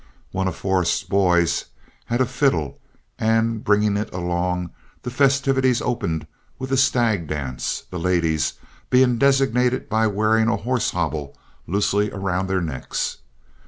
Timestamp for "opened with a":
5.79-6.75